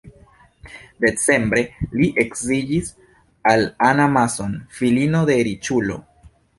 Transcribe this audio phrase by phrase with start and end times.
[1.05, 1.65] Decembre
[1.99, 2.91] li edziĝis
[3.55, 6.05] al Anna Mason, filino de riĉulo.